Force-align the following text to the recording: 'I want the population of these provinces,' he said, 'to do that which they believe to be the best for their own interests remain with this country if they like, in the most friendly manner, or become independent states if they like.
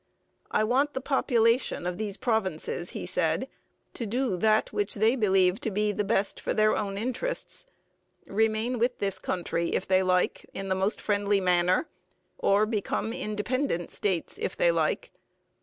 'I 0.49 0.63
want 0.63 0.93
the 0.95 0.99
population 0.99 1.85
of 1.85 1.99
these 1.99 2.17
provinces,' 2.17 2.89
he 2.89 3.05
said, 3.05 3.47
'to 3.93 4.07
do 4.07 4.35
that 4.37 4.73
which 4.73 4.95
they 4.95 5.15
believe 5.15 5.59
to 5.59 5.69
be 5.69 5.91
the 5.91 6.03
best 6.03 6.39
for 6.39 6.55
their 6.55 6.75
own 6.75 6.97
interests 6.97 7.67
remain 8.25 8.79
with 8.79 8.97
this 8.97 9.19
country 9.19 9.75
if 9.75 9.87
they 9.87 10.01
like, 10.01 10.43
in 10.55 10.69
the 10.69 10.73
most 10.73 10.99
friendly 10.99 11.39
manner, 11.39 11.87
or 12.39 12.65
become 12.65 13.13
independent 13.13 13.91
states 13.91 14.39
if 14.41 14.57
they 14.57 14.71
like. 14.71 15.11